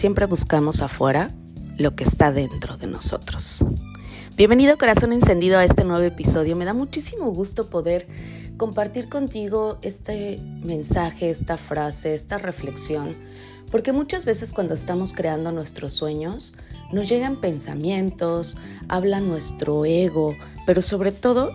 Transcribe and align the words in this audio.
siempre 0.00 0.24
buscamos 0.24 0.80
afuera 0.80 1.30
lo 1.76 1.94
que 1.94 2.04
está 2.04 2.32
dentro 2.32 2.78
de 2.78 2.88
nosotros. 2.88 3.62
Bienvenido 4.34 4.78
corazón 4.78 5.12
encendido 5.12 5.58
a 5.58 5.64
este 5.64 5.84
nuevo 5.84 6.02
episodio. 6.02 6.56
Me 6.56 6.64
da 6.64 6.72
muchísimo 6.72 7.30
gusto 7.32 7.68
poder 7.68 8.08
compartir 8.56 9.10
contigo 9.10 9.76
este 9.82 10.40
mensaje, 10.64 11.28
esta 11.28 11.58
frase, 11.58 12.14
esta 12.14 12.38
reflexión, 12.38 13.14
porque 13.70 13.92
muchas 13.92 14.24
veces 14.24 14.54
cuando 14.54 14.72
estamos 14.72 15.12
creando 15.12 15.52
nuestros 15.52 15.92
sueños, 15.92 16.56
nos 16.92 17.06
llegan 17.06 17.38
pensamientos, 17.42 18.56
habla 18.88 19.20
nuestro 19.20 19.84
ego, 19.84 20.34
pero 20.64 20.80
sobre 20.80 21.12
todo 21.12 21.50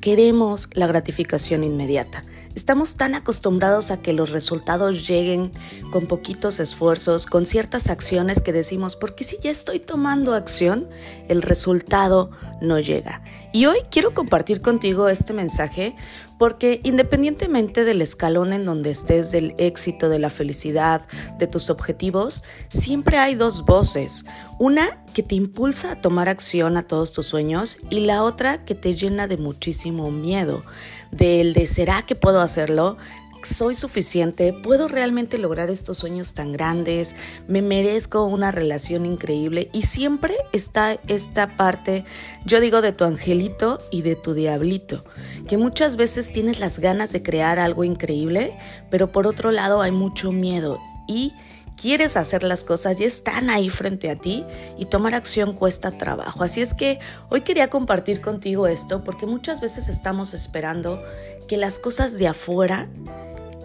queremos 0.00 0.68
la 0.74 0.86
gratificación 0.86 1.64
inmediata. 1.64 2.22
Estamos 2.54 2.96
tan 2.96 3.14
acostumbrados 3.14 3.90
a 3.90 4.02
que 4.02 4.12
los 4.12 4.30
resultados 4.30 5.08
lleguen 5.08 5.52
con 5.90 6.06
poquitos 6.06 6.60
esfuerzos, 6.60 7.26
con 7.26 7.46
ciertas 7.46 7.88
acciones 7.88 8.40
que 8.40 8.52
decimos, 8.52 8.96
porque 8.96 9.24
si 9.24 9.38
ya 9.38 9.50
estoy 9.50 9.80
tomando 9.80 10.34
acción, 10.34 10.88
el 11.28 11.42
resultado 11.42 12.30
no 12.62 12.78
llega. 12.78 13.22
Y 13.52 13.66
hoy 13.66 13.78
quiero 13.90 14.14
compartir 14.14 14.62
contigo 14.62 15.08
este 15.08 15.32
mensaje 15.32 15.94
porque 16.38 16.80
independientemente 16.82 17.84
del 17.84 18.02
escalón 18.02 18.52
en 18.52 18.64
donde 18.64 18.90
estés, 18.90 19.30
del 19.30 19.54
éxito, 19.58 20.08
de 20.08 20.18
la 20.18 20.28
felicidad, 20.28 21.02
de 21.38 21.46
tus 21.46 21.70
objetivos, 21.70 22.42
siempre 22.68 23.18
hay 23.18 23.36
dos 23.36 23.64
voces. 23.64 24.24
Una 24.58 25.04
que 25.14 25.22
te 25.22 25.36
impulsa 25.36 25.92
a 25.92 26.00
tomar 26.00 26.28
acción 26.28 26.76
a 26.76 26.86
todos 26.86 27.12
tus 27.12 27.26
sueños 27.26 27.78
y 27.90 28.00
la 28.00 28.24
otra 28.24 28.64
que 28.64 28.74
te 28.74 28.94
llena 28.94 29.28
de 29.28 29.36
muchísimo 29.36 30.10
miedo, 30.10 30.64
del 31.12 31.52
de 31.52 31.68
¿será 31.68 32.02
que 32.02 32.16
puedo 32.16 32.40
hacerlo? 32.40 32.96
Soy 33.44 33.74
suficiente, 33.74 34.52
puedo 34.52 34.88
realmente 34.88 35.38
lograr 35.38 35.70
estos 35.70 35.98
sueños 35.98 36.34
tan 36.34 36.52
grandes, 36.52 37.14
me 37.48 37.62
merezco 37.62 38.24
una 38.24 38.52
relación 38.52 39.06
increíble 39.06 39.70
y 39.72 39.82
siempre 39.82 40.34
está 40.52 40.98
esta 41.08 41.56
parte, 41.56 42.04
yo 42.44 42.60
digo, 42.60 42.82
de 42.82 42.92
tu 42.92 43.04
angelito 43.04 43.78
y 43.90 44.02
de 44.02 44.16
tu 44.16 44.34
diablito, 44.34 45.04
que 45.48 45.56
muchas 45.56 45.96
veces 45.96 46.32
tienes 46.32 46.60
las 46.60 46.78
ganas 46.78 47.12
de 47.12 47.22
crear 47.22 47.58
algo 47.58 47.84
increíble, 47.84 48.56
pero 48.90 49.12
por 49.12 49.26
otro 49.26 49.50
lado 49.50 49.82
hay 49.82 49.92
mucho 49.92 50.32
miedo 50.32 50.78
y 51.06 51.32
quieres 51.76 52.16
hacer 52.16 52.42
las 52.42 52.64
cosas 52.64 53.00
y 53.00 53.04
están 53.04 53.50
ahí 53.50 53.68
frente 53.68 54.10
a 54.10 54.16
ti 54.16 54.44
y 54.78 54.86
tomar 54.86 55.14
acción 55.14 55.54
cuesta 55.54 55.90
trabajo. 55.98 56.44
Así 56.44 56.60
es 56.60 56.74
que 56.74 56.98
hoy 57.28 57.40
quería 57.42 57.70
compartir 57.70 58.20
contigo 58.20 58.66
esto 58.66 59.02
porque 59.04 59.26
muchas 59.26 59.60
veces 59.60 59.88
estamos 59.88 60.34
esperando 60.34 61.02
que 61.48 61.56
las 61.56 61.78
cosas 61.78 62.18
de 62.18 62.28
afuera 62.28 62.88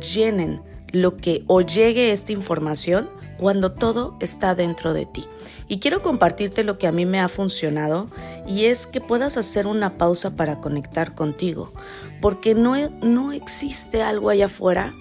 llenen 0.00 0.60
lo 0.92 1.16
que 1.16 1.44
o 1.46 1.60
llegue 1.60 2.12
esta 2.12 2.32
información 2.32 3.08
cuando 3.38 3.72
todo 3.72 4.16
está 4.20 4.54
dentro 4.54 4.92
de 4.92 5.06
ti. 5.06 5.26
Y 5.68 5.78
quiero 5.78 6.02
compartirte 6.02 6.64
lo 6.64 6.78
que 6.78 6.86
a 6.86 6.92
mí 6.92 7.06
me 7.06 7.18
ha 7.18 7.28
funcionado 7.28 8.08
y 8.46 8.66
es 8.66 8.86
que 8.86 9.00
puedas 9.00 9.36
hacer 9.36 9.66
una 9.66 9.96
pausa 9.96 10.36
para 10.36 10.60
conectar 10.60 11.14
contigo, 11.14 11.72
porque 12.20 12.54
no, 12.54 12.76
no 13.02 13.32
existe 13.32 14.02
algo 14.02 14.28
allá 14.30 14.46
afuera 14.46 14.92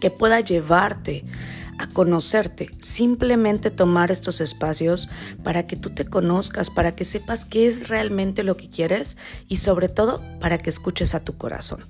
que 0.00 0.10
pueda 0.10 0.40
llevarte 0.40 1.24
a 1.80 1.86
conocerte, 1.86 2.70
simplemente 2.82 3.70
tomar 3.70 4.10
estos 4.10 4.42
espacios 4.42 5.08
para 5.42 5.66
que 5.66 5.76
tú 5.76 5.88
te 5.88 6.04
conozcas, 6.04 6.68
para 6.68 6.94
que 6.94 7.06
sepas 7.06 7.46
qué 7.46 7.68
es 7.68 7.88
realmente 7.88 8.44
lo 8.44 8.58
que 8.58 8.68
quieres 8.68 9.16
y 9.48 9.56
sobre 9.56 9.88
todo 9.88 10.22
para 10.40 10.58
que 10.58 10.68
escuches 10.68 11.14
a 11.14 11.24
tu 11.24 11.38
corazón. 11.38 11.80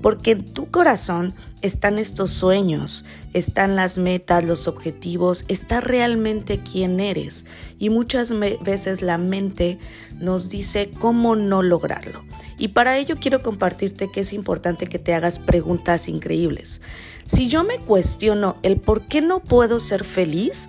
Porque 0.00 0.30
en 0.30 0.54
tu 0.54 0.70
corazón 0.70 1.34
están 1.60 1.98
estos 1.98 2.30
sueños, 2.30 3.04
están 3.34 3.76
las 3.76 3.98
metas, 3.98 4.42
los 4.42 4.68
objetivos, 4.68 5.44
está 5.48 5.82
realmente 5.82 6.62
quién 6.62 6.98
eres. 6.98 7.44
Y 7.78 7.90
muchas 7.90 8.32
veces 8.62 9.02
la 9.02 9.18
mente 9.18 9.78
nos 10.18 10.48
dice 10.48 10.90
cómo 10.98 11.36
no 11.36 11.62
lograrlo. 11.62 12.24
Y 12.58 12.68
para 12.68 12.96
ello 12.96 13.16
quiero 13.20 13.42
compartirte 13.42 14.10
que 14.10 14.20
es 14.20 14.32
importante 14.32 14.86
que 14.86 14.98
te 14.98 15.12
hagas 15.12 15.38
preguntas 15.38 16.08
increíbles. 16.08 16.80
Si 17.26 17.48
yo 17.48 17.64
me 17.64 17.78
cuestiono 17.80 18.56
el 18.62 18.80
por 18.80 19.08
qué 19.08 19.20
no 19.20 19.40
puedo 19.40 19.80
ser 19.80 20.04
feliz, 20.04 20.68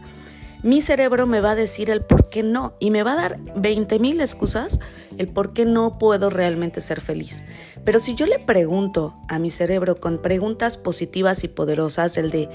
mi 0.64 0.82
cerebro 0.82 1.28
me 1.28 1.40
va 1.40 1.52
a 1.52 1.56
decir 1.56 1.92
el 1.92 2.02
por 2.02 2.30
qué 2.30 2.42
no 2.42 2.74
y 2.80 2.90
me 2.90 3.04
va 3.04 3.12
a 3.12 3.16
dar 3.16 3.40
20 3.56 4.00
mil 4.00 4.20
excusas 4.20 4.80
el 5.20 5.28
por 5.28 5.54
qué 5.54 5.66
no 5.66 6.00
puedo 6.00 6.32
realmente 6.32 6.82
ser 6.82 7.00
feliz. 7.00 7.44
Pero 7.86 8.00
si 8.00 8.16
yo 8.16 8.26
le 8.26 8.40
pregunto 8.40 9.16
a 9.30 9.38
mi 9.38 9.52
cerebro 9.52 9.98
con 9.98 10.20
preguntas 10.20 10.78
positivas 10.78 11.44
y 11.44 11.48
poderosas, 11.48 12.18
el 12.18 12.32
de 12.32 12.50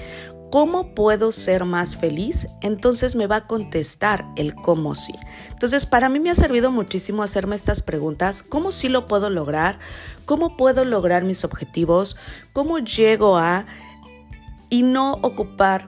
¿cómo 0.51 0.93
puedo 0.93 1.31
ser 1.31 1.63
más 1.63 1.95
feliz? 1.95 2.49
Entonces 2.61 3.15
me 3.15 3.27
va 3.27 3.37
a 3.37 3.47
contestar 3.47 4.25
el 4.35 4.53
cómo 4.53 4.95
sí. 4.95 5.15
Entonces 5.49 5.85
para 5.85 6.09
mí 6.09 6.19
me 6.19 6.29
ha 6.29 6.35
servido 6.35 6.71
muchísimo 6.71 7.23
hacerme 7.23 7.55
estas 7.55 7.81
preguntas, 7.81 8.43
¿cómo 8.43 8.71
sí 8.71 8.89
lo 8.89 9.07
puedo 9.07 9.29
lograr? 9.29 9.79
¿Cómo 10.25 10.57
puedo 10.57 10.83
lograr 10.83 11.23
mis 11.23 11.45
objetivos? 11.45 12.17
¿Cómo 12.51 12.79
llego 12.79 13.37
a... 13.37 13.65
y 14.73 14.81
no 14.81 15.19
ocupar 15.21 15.87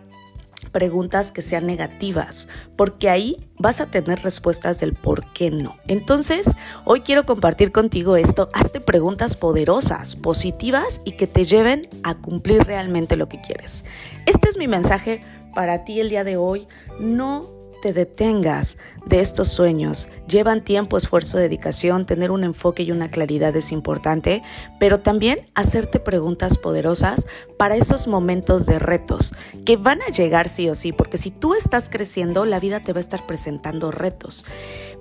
preguntas 0.72 1.32
que 1.32 1.42
sean 1.42 1.66
negativas, 1.66 2.50
porque 2.76 3.10
ahí 3.10 3.50
vas 3.58 3.82
a 3.82 3.88
tener 3.88 4.22
respuestas 4.22 4.80
del 4.80 4.94
por 4.94 5.34
qué 5.34 5.50
no. 5.50 5.76
Entonces, 5.88 6.56
hoy 6.84 7.02
quiero 7.02 7.26
compartir 7.26 7.72
contigo 7.72 8.16
esto. 8.16 8.52
Hazte 8.54 8.82
preguntas 8.82 9.36
poderosas, 9.36 10.16
positivas 10.16 11.02
y 11.04 11.14
que 11.14 11.26
te 11.26 11.46
lleven 11.46 11.90
a 12.04 12.14
cumplir 12.14 12.64
realmente 12.64 13.16
lo 13.16 13.28
que 13.28 13.42
quieres. 13.42 13.86
Este 14.28 14.50
es 14.50 14.58
mi 14.60 14.68
mensaje 14.68 15.22
para 15.56 15.84
ti 15.84 16.00
el 16.00 16.10
día 16.10 16.24
de 16.24 16.38
hoy. 16.38 16.68
No 17.00 17.55
te 17.86 17.94
detengas 17.94 18.80
de 19.06 19.20
estos 19.20 19.50
sueños. 19.50 20.10
Llevan 20.28 20.64
tiempo, 20.64 20.98
esfuerzo, 20.98 21.38
dedicación, 21.38 22.06
tener 22.06 22.32
un 22.32 22.44
enfoque 22.44 22.82
y 22.82 22.92
una 22.92 23.12
claridad 23.12 23.56
es 23.56 23.72
importante, 23.72 24.42
pero 24.80 25.02
también 25.02 25.48
hacerte 25.54 26.00
preguntas 26.00 26.58
poderosas 26.58 27.28
para 27.60 27.76
esos 27.76 28.08
momentos 28.08 28.66
de 28.66 28.80
retos 28.80 29.36
que 29.68 29.78
van 29.78 30.02
a 30.02 30.08
llegar 30.08 30.50
sí 30.50 30.68
o 30.68 30.74
sí, 30.74 30.94
porque 30.94 31.20
si 31.20 31.30
tú 31.30 31.54
estás 31.54 31.88
creciendo, 31.88 32.46
la 32.46 32.60
vida 32.60 32.80
te 32.80 32.92
va 32.92 32.98
a 32.98 33.02
estar 33.02 33.28
presentando 33.28 33.92
retos. 33.92 34.46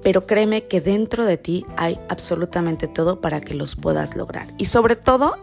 Pero 0.03 0.27
créeme 0.27 0.65
que 0.65 0.83
dentro 0.83 1.25
de 1.25 1.39
ti 1.39 1.65
hay 1.79 1.99
absolutamente 2.11 2.87
todo 2.87 3.23
para 3.23 3.41
que 3.41 3.55
los 3.55 3.77
puedas 3.77 4.15
lograr. 4.15 4.49
Y 4.59 4.67
sobre 4.67 4.97
todo, 4.97 5.39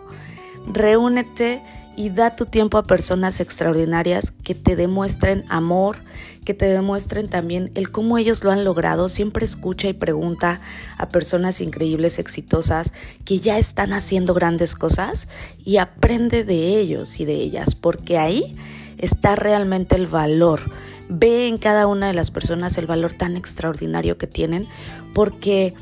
reúnete 0.67 1.63
y 1.95 2.09
da 2.09 2.35
tu 2.35 2.45
tiempo 2.45 2.77
a 2.77 2.83
personas 2.83 3.39
extraordinarias 3.39 4.31
que 4.31 4.55
te 4.55 4.75
demuestren 4.75 5.43
amor, 5.49 5.97
que 6.45 6.53
te 6.53 6.65
demuestren 6.65 7.29
también 7.29 7.71
el 7.75 7.91
cómo 7.91 8.17
ellos 8.17 8.43
lo 8.43 8.51
han 8.51 8.63
logrado. 8.63 9.09
Siempre 9.09 9.45
escucha 9.45 9.87
y 9.87 9.93
pregunta 9.93 10.61
a 10.97 11.09
personas 11.09 11.61
increíbles, 11.61 12.19
exitosas, 12.19 12.93
que 13.25 13.39
ya 13.39 13.57
están 13.57 13.93
haciendo 13.93 14.33
grandes 14.33 14.75
cosas 14.75 15.27
y 15.63 15.77
aprende 15.77 16.43
de 16.43 16.79
ellos 16.79 17.19
y 17.19 17.25
de 17.25 17.35
ellas, 17.35 17.75
porque 17.75 18.17
ahí 18.17 18.55
está 18.97 19.35
realmente 19.35 19.95
el 19.95 20.07
valor. 20.07 20.71
Ve 21.09 21.47
en 21.47 21.57
cada 21.57 21.87
una 21.87 22.07
de 22.07 22.13
las 22.13 22.31
personas 22.31 22.77
el 22.77 22.87
valor 22.87 23.13
tan 23.13 23.35
extraordinario 23.35 24.17
que 24.17 24.27
tienen, 24.27 24.67
porque 25.13 25.73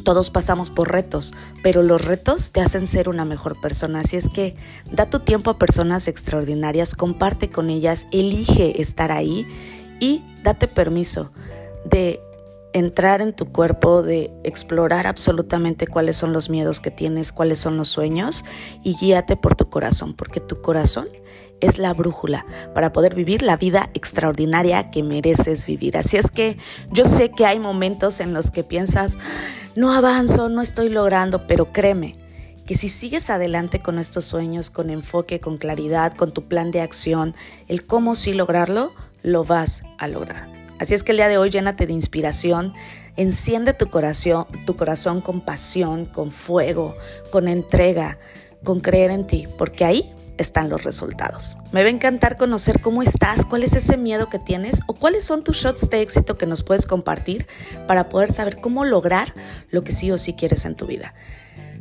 todos 0.00 0.30
pasamos 0.30 0.70
por 0.70 0.90
retos, 0.90 1.32
pero 1.62 1.82
los 1.82 2.04
retos 2.04 2.50
te 2.50 2.60
hacen 2.60 2.86
ser 2.86 3.08
una 3.08 3.24
mejor 3.24 3.60
persona. 3.60 4.00
Así 4.00 4.16
es 4.16 4.28
que 4.28 4.54
da 4.90 5.08
tu 5.08 5.20
tiempo 5.20 5.50
a 5.50 5.58
personas 5.58 6.08
extraordinarias, 6.08 6.94
comparte 6.94 7.50
con 7.50 7.70
ellas, 7.70 8.06
elige 8.12 8.80
estar 8.80 9.12
ahí 9.12 9.46
y 10.00 10.22
date 10.42 10.68
permiso 10.68 11.30
de 11.84 12.20
entrar 12.72 13.20
en 13.20 13.34
tu 13.34 13.46
cuerpo, 13.46 14.02
de 14.02 14.32
explorar 14.44 15.06
absolutamente 15.06 15.86
cuáles 15.86 16.16
son 16.16 16.32
los 16.32 16.50
miedos 16.50 16.80
que 16.80 16.90
tienes, 16.90 17.32
cuáles 17.32 17.58
son 17.58 17.76
los 17.76 17.88
sueños 17.88 18.44
y 18.84 18.94
guíate 18.96 19.36
por 19.36 19.56
tu 19.56 19.68
corazón, 19.68 20.14
porque 20.14 20.40
tu 20.40 20.60
corazón 20.60 21.08
es 21.60 21.78
la 21.78 21.92
brújula 21.92 22.46
para 22.74 22.92
poder 22.92 23.14
vivir 23.14 23.42
la 23.42 23.56
vida 23.56 23.90
extraordinaria 23.94 24.90
que 24.90 25.02
mereces 25.02 25.66
vivir. 25.66 25.96
Así 25.96 26.16
es 26.16 26.30
que 26.30 26.56
yo 26.90 27.04
sé 27.04 27.30
que 27.30 27.46
hay 27.46 27.58
momentos 27.58 28.20
en 28.20 28.32
los 28.32 28.50
que 28.50 28.64
piensas, 28.64 29.18
no 29.76 29.92
avanzo, 29.92 30.48
no 30.48 30.62
estoy 30.62 30.88
logrando, 30.88 31.46
pero 31.46 31.66
créeme 31.66 32.16
que 32.66 32.76
si 32.76 32.88
sigues 32.88 33.30
adelante 33.30 33.80
con 33.80 33.98
estos 33.98 34.24
sueños, 34.24 34.70
con 34.70 34.90
enfoque, 34.90 35.40
con 35.40 35.58
claridad, 35.58 36.14
con 36.14 36.32
tu 36.32 36.46
plan 36.46 36.70
de 36.70 36.80
acción, 36.80 37.34
el 37.68 37.84
cómo 37.84 38.14
sí 38.14 38.32
lograrlo, 38.32 38.92
lo 39.22 39.44
vas 39.44 39.82
a 39.98 40.08
lograr. 40.08 40.49
Así 40.80 40.94
es 40.94 41.02
que 41.02 41.12
el 41.12 41.18
día 41.18 41.28
de 41.28 41.36
hoy 41.36 41.50
llénate 41.50 41.86
de 41.86 41.92
inspiración, 41.92 42.72
enciende 43.16 43.74
tu 43.74 43.90
corazón, 43.90 44.46
tu 44.64 44.76
corazón 44.76 45.20
con 45.20 45.42
pasión, 45.42 46.06
con 46.06 46.30
fuego, 46.30 46.96
con 47.30 47.48
entrega, 47.48 48.18
con 48.64 48.80
creer 48.80 49.10
en 49.10 49.26
ti, 49.26 49.46
porque 49.58 49.84
ahí 49.84 50.10
están 50.38 50.70
los 50.70 50.82
resultados. 50.82 51.58
Me 51.70 51.82
va 51.82 51.88
a 51.88 51.92
encantar 51.92 52.38
conocer 52.38 52.80
cómo 52.80 53.02
estás, 53.02 53.44
cuál 53.44 53.62
es 53.62 53.74
ese 53.74 53.98
miedo 53.98 54.30
que 54.30 54.38
tienes 54.38 54.80
o 54.86 54.94
cuáles 54.94 55.22
son 55.22 55.44
tus 55.44 55.58
shots 55.58 55.90
de 55.90 56.00
éxito 56.00 56.38
que 56.38 56.46
nos 56.46 56.62
puedes 56.62 56.86
compartir 56.86 57.46
para 57.86 58.08
poder 58.08 58.32
saber 58.32 58.58
cómo 58.58 58.86
lograr 58.86 59.34
lo 59.68 59.84
que 59.84 59.92
sí 59.92 60.10
o 60.10 60.16
sí 60.16 60.32
quieres 60.32 60.64
en 60.64 60.76
tu 60.76 60.86
vida. 60.86 61.12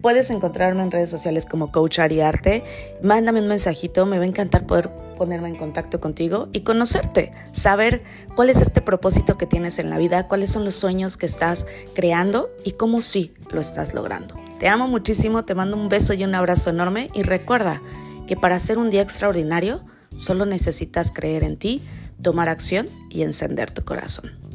Puedes 0.02 0.30
encontrarme 0.30 0.82
en 0.84 0.92
redes 0.92 1.10
sociales 1.10 1.46
como 1.46 1.72
Coach 1.72 2.00
Ariarte. 2.00 2.64
Mándame 3.04 3.42
un 3.42 3.48
mensajito, 3.48 4.06
me 4.06 4.18
va 4.18 4.24
a 4.24 4.28
encantar 4.28 4.66
poder 4.66 4.90
ponerme 5.18 5.50
en 5.50 5.58
contacto 5.58 6.00
contigo 6.00 6.48
y 6.54 6.62
conocerte, 6.62 7.34
saber 7.52 8.02
cuál 8.36 8.50
es 8.50 8.62
este 8.62 8.82
propósito 8.82 9.38
que 9.38 9.46
tienes 9.46 9.78
en 9.78 9.90
la 9.90 9.98
vida, 9.98 10.30
cuáles 10.30 10.52
son 10.52 10.64
los 10.64 10.76
sueños 10.76 11.18
que 11.18 11.26
estás 11.26 11.66
creando 11.94 12.50
y 12.64 12.72
cómo 12.72 13.02
sí 13.02 13.34
lo 13.52 13.60
estás 13.60 13.94
logrando. 13.94 14.40
Te 14.60 14.70
amo 14.70 14.88
muchísimo, 14.88 15.44
te 15.44 15.56
mando 15.56 15.76
un 15.76 15.90
beso 15.90 16.14
y 16.14 16.24
un 16.24 16.34
abrazo 16.34 16.70
enorme 16.70 17.10
y 17.14 17.24
recuerda 17.24 17.82
que 18.28 18.38
para 18.38 18.56
hacer 18.56 18.78
un 18.78 18.90
día 18.90 19.02
extraordinario 19.02 19.84
solo 20.16 20.46
necesitas 20.46 21.12
creer 21.12 21.44
en 21.44 21.58
ti, 21.58 21.82
tomar 22.22 22.48
acción 22.48 22.88
y 23.10 23.24
encender 23.24 23.72
tu 23.72 23.84
corazón. 23.84 24.49